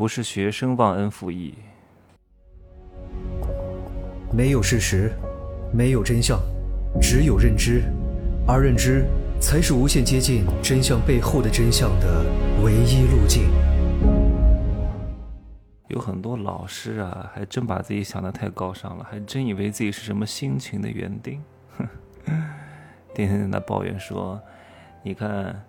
[0.00, 1.54] 不是学生忘恩负义。
[4.32, 5.12] 没有事实，
[5.74, 6.40] 没有真相，
[7.02, 7.82] 只有认知，
[8.48, 9.04] 而认知
[9.42, 12.24] 才是无限接近真相背后的真相的
[12.64, 13.50] 唯一路径。
[15.88, 21.44] 有很多老师啊，还真把自己想的太高尚了，还真以为自己是什么辛勤的园丁，
[21.76, 21.86] 哼，
[23.14, 24.40] 天天在那抱怨说
[25.04, 25.62] ：“你看，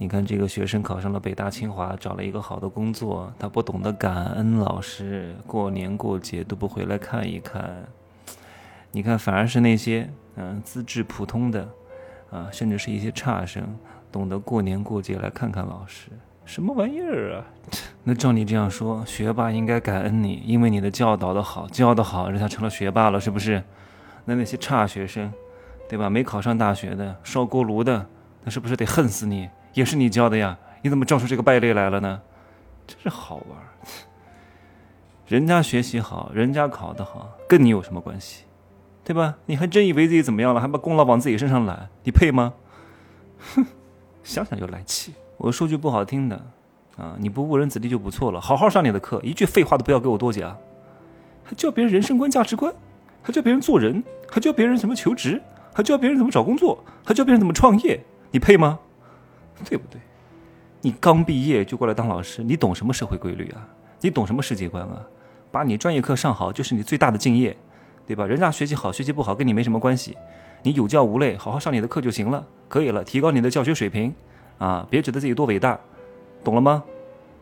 [0.00, 7.84] 你看这个学生考上了北大清华，找了一个好的工作，他不懂得感恩老师，过年过节都不回来看一看。
[8.92, 11.68] 你看，反而是那些嗯资质普通的，
[12.30, 13.62] 啊，甚至是一些差生，
[14.10, 16.08] 懂得过年过节来看看老师。”
[16.46, 17.44] 什么玩意儿啊？
[18.02, 23.62] 那照你这样说，学霸应该感恩你，因为你的教导的好，教的好，让他成了学霸了，是不是？
[24.24, 25.30] 那那些差学生，
[25.90, 26.08] 对吧？
[26.08, 28.06] 没考上大学的，烧锅炉的，
[28.44, 29.50] 那是不是得恨死你？
[29.74, 30.58] 也是你教的呀？
[30.82, 32.20] 你怎么教出这个败类来了呢？
[32.86, 33.58] 真是好玩。
[35.26, 38.44] 人家学习好，人家考得好，跟你有什么关系？
[39.04, 39.36] 对吧？
[39.46, 40.60] 你还真以为自己怎么样了？
[40.60, 41.88] 还把功劳往自己身上揽？
[42.02, 42.52] 你配吗？
[43.54, 43.64] 哼，
[44.24, 45.14] 想想就来气。
[45.36, 46.36] 我说句不好听的，
[46.96, 48.40] 啊，你不误人子弟就不错了。
[48.40, 50.56] 好好上你的课，一句废话都不要给我多讲。
[51.44, 52.72] 还教别人人生观、价值观，
[53.22, 55.40] 还教别人做人，还教别人怎么求职，
[55.72, 58.78] 还教别人怎么找工作，还教别人怎么创业，你配吗？
[59.64, 60.00] 对不对？
[60.82, 63.68] 你刚毕业就过来当老师，你懂什么社会规律啊？
[64.00, 65.04] 你懂什么世界观啊？
[65.50, 67.56] 把你专业课上好就是你最大的敬业，
[68.06, 68.24] 对吧？
[68.24, 70.16] 人家学习好学习不好跟你没什么关系，
[70.62, 74.14] 你有教无类，好好上你的课就行了，可以了，提高你的教学水平。
[74.58, 75.78] 啊，别觉得自己多伟大，
[76.44, 76.82] 懂了吗？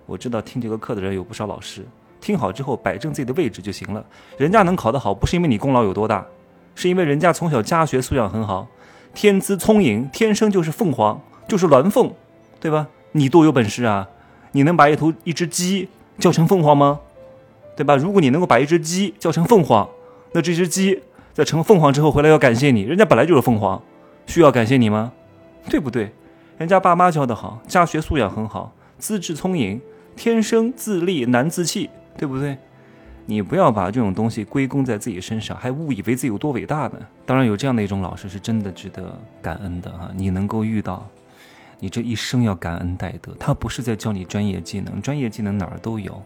[0.07, 1.85] 我知道听这个课的人有不少老师，
[2.21, 4.05] 听好之后摆正自己的位置就行了。
[4.37, 6.25] 人家能考得好，不是因为你功劳有多大，
[6.75, 8.69] 是因为人家从小家学素养很好，
[9.15, 12.13] 天资聪颖，天生就是凤凰，就是鸾凤，
[12.61, 12.87] 对吧？
[13.13, 14.07] 你多有本事啊！
[14.53, 17.01] 你能把一头一只鸡叫成凤凰吗？
[17.75, 17.97] 对吧？
[17.97, 19.89] 如果你能够把一只鸡叫成凤凰，
[20.33, 23.83] 那这只鸡在成凤凰之后回来要感谢你，人家本来就是凤凰，
[24.27, 25.13] 需要感谢你吗？
[25.71, 26.13] 对不对？
[26.59, 29.81] 人家爸妈教的好，家学素养很好，资质聪颖，
[30.17, 32.59] 天生自立难自弃，对不对？
[33.27, 36.95] 你不要把这种东西归功在自己身上，还误以为自己有多伟大呢。
[37.27, 40.11] 当然，有这样的一种老师是真的值得感恩的哈。
[40.15, 41.07] 你能够遇到，
[41.79, 43.35] 你这一生要感恩戴德。
[43.39, 46.23] 他不是在教你专业技能，专业技能哪儿都有。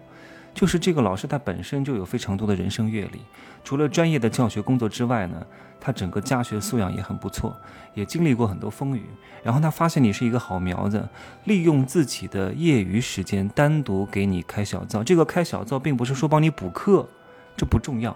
[0.54, 3.20] 就是这个老师，他本身就有非常多的人生阅历，
[3.64, 5.46] 除了专业的教学工作之外呢，
[5.80, 7.56] 他整个家学素养也很不错，
[7.94, 9.06] 也经历过很多风雨。
[9.42, 11.08] 然后他发现你是一个好苗子，
[11.44, 15.02] 利用自己的业余时间单独给你开小灶。
[15.02, 17.08] 这个开小灶并不是说帮你补课，
[17.56, 18.14] 这不重要，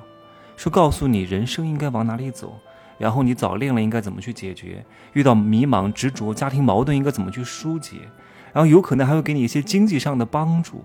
[0.58, 2.60] 是告诉你人生应该往哪里走，
[2.98, 7.96] 然后你早恋了应该怎么去解决，遇到迷茫、执着、家庭矛盾应该怎么去疏解，
[8.52, 10.84] 然后有可能还会给你一些经济上的帮助。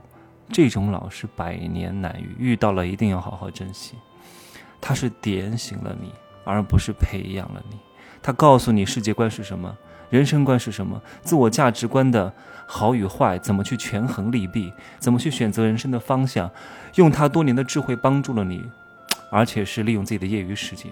[0.54, 3.96] 这种老师百年难遇，遇到了一定要好好珍惜。
[4.82, 6.12] 他是点醒了你，
[6.44, 7.78] 而不是培养了你。
[8.22, 9.78] 他告诉你世界观是什么，
[10.10, 12.34] 人生观是什么，自我价值观的
[12.66, 16.52] 好与坏，怎么去权衡利弊，怎么去选择人生的方向。
[16.96, 18.62] 用他多年的智慧帮助了你，
[19.30, 20.92] 而且是利用自己的业余时间。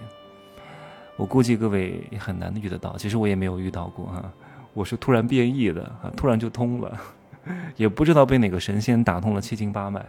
[1.20, 4.24] 我估计各位也很难遇得到，其实我也没有遇到过哈。
[4.72, 6.98] 我是突然变异的啊，突然就通了。
[7.76, 10.02] 也不知道被哪个神仙打通了七经八脉，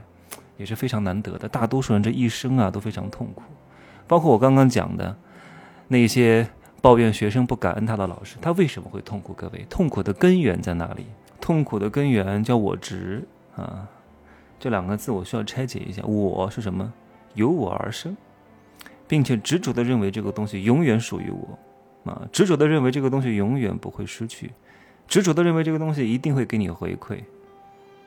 [0.56, 1.50] 也是非常难得的。
[1.50, 3.42] 大多数人这一生啊都非常痛苦，
[4.08, 5.14] 包括我刚刚讲的
[5.90, 6.48] 那些
[6.82, 9.34] 抱怨学生不感恩他的老师，他为什么会痛苦？
[9.34, 11.06] 各位，痛苦的根源在哪里？
[11.42, 13.86] 痛苦的根源叫我执啊，
[14.58, 16.02] 这两个字我需要拆解一下。
[16.04, 16.94] 我是什么？
[17.34, 18.16] 由我而生，
[19.12, 21.60] 并且执着的认为这个东西永远属于我
[22.10, 24.50] 啊，执着的认为这个东西永远不会失去。
[25.06, 27.20] 执着的认为这个东西一定会给你回馈，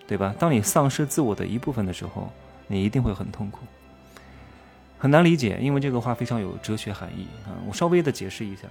[0.06, 0.34] 对吧？
[0.38, 2.32] 当你丧失自我的一部分的时候，
[2.69, 3.59] 你一定会很痛苦，
[4.97, 5.59] 很难理解。
[5.60, 7.53] 因为这个话非常有哲学含义啊！
[7.69, 8.62] 我稍微的解释一下，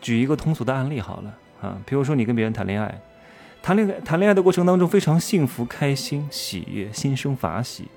[0.00, 2.98] 举一个通俗的案例好了啊，比如说你跟别人谈恋爱，
[3.62, 7.88] 谈恋爱谈恋爱的过程当中非常幸福、开心、喜悦、心生法喜，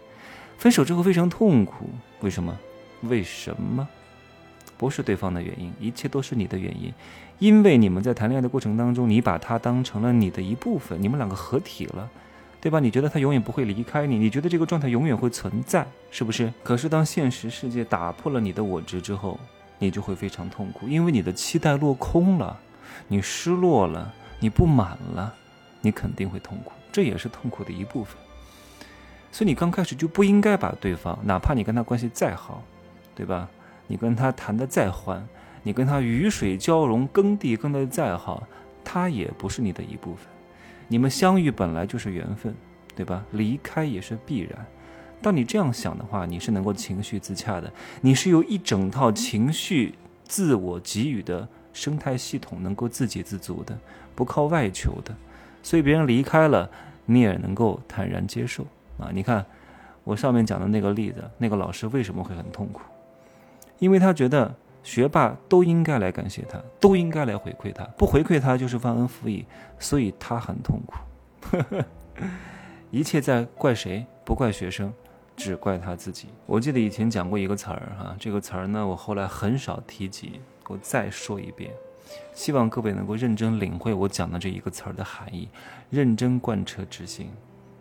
[0.58, 2.53] 分手之后非常痛苦，为什么？
[3.03, 3.88] 为什么？
[4.78, 6.91] 不是对方的原因，一切都是你的原因，
[7.40, 12.09] 因为你们在谈恋爱的过程当中，你把他当成了你的一部分，你们两个合体了，
[12.59, 12.79] 对吧？
[12.79, 16.52] 你觉得他永远不会离开你，你觉得这个状态永远会存在，是不是？
[16.64, 19.40] 可是当现实世界打破了你的我执之后，
[19.79, 22.59] 你就会非常痛苦，因为你的期待落空了，
[23.08, 25.34] 你失落了，你不满了，
[25.82, 28.17] 你肯定会痛苦，这也是痛苦的一部分。
[29.32, 32.61] 所以你刚开始就不应该把对方，哪怕你跟他关系再好，
[33.16, 33.50] 对吧？
[33.88, 35.28] 你跟他谈的再欢，
[35.62, 38.44] 你跟他鱼水交融，耕地耕得再好，
[38.84, 40.28] 他也不是你的一部分。
[40.88, 42.54] 你们相遇本来就是缘分，
[42.96, 43.26] 对吧？
[43.32, 44.66] 离开也是必然。
[45.22, 47.72] 当你这样想的话，你是能够情绪自洽的，
[48.02, 49.96] 你是由一整套情绪
[50.26, 53.78] 自我给予的生态系统能够自给自足的，
[54.16, 55.16] 不靠外求的。
[55.62, 56.70] 所以别人离开了，
[57.06, 58.66] 你也能够坦然接受
[58.98, 59.10] 啊！
[59.14, 59.46] 你看
[60.04, 62.82] 我上面讲的那个例子，那个老师为什么会很痛苦？
[63.79, 69.46] 因为他觉得学霸都应该来感谢他，都应该来回馈他，不回馈他就是忘恩负义，
[69.79, 71.84] 所以他很痛苦。
[72.91, 74.05] 一切在怪谁？
[74.23, 74.93] 不怪学生。
[75.35, 76.28] 只怪他自己。
[76.46, 80.40] 我记得以前讲过一个词儿哈，这个词儿呢，我后来很少提及。
[80.67, 81.72] 我再说一遍，
[82.35, 85.49] 希望各位能够认真领会我讲的这一个词儿的含义，
[85.90, 87.31] 认真贯彻执行。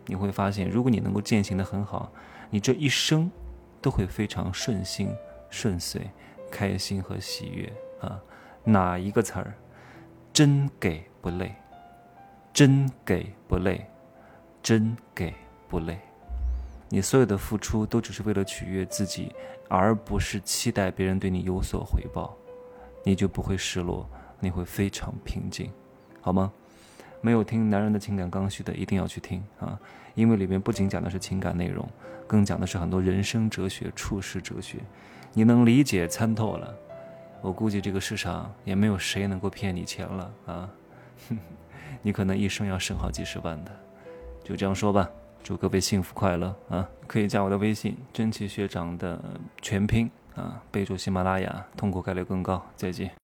[0.07, 2.11] 你会发现，如果你能够践行的很好，
[2.49, 3.29] 你这一生
[3.79, 5.09] 都会非常顺心、
[5.53, 6.09] 顺遂、
[6.49, 7.71] 开心和喜悦
[8.01, 8.19] 啊！
[8.63, 9.53] 哪一个词儿？
[10.33, 11.53] 真给不累，
[12.51, 13.85] 真给不累，
[14.63, 15.31] 真给
[15.69, 15.99] 不累。
[16.89, 19.31] 你所有的付出都只是为了取悦自己，
[19.69, 22.35] 而不是期待别人对你有所回报，
[23.03, 24.09] 你就不会失落，
[24.39, 25.71] 你会非常平静，
[26.19, 26.51] 好吗？
[27.21, 29.79] 没有听《男人的情感刚需》的，一定要去听啊！
[30.15, 31.87] 因为里面不仅讲的是情感内容，
[32.25, 34.79] 更讲的是很多人生哲学、处世哲学。
[35.33, 36.73] 你能理解参透了，
[37.41, 40.69] 我估计这个世上也没有谁能够骗你钱了啊！
[42.03, 43.71] 你可能一生要省好几十万的，
[44.43, 45.09] 就这样说吧。
[45.43, 46.87] 祝各位幸福快乐啊！
[47.07, 49.19] 可以加我的微信“真奇学长”的
[49.61, 52.63] 全拼啊，备注喜马拉雅，通过概率更高。
[52.75, 53.11] 再见。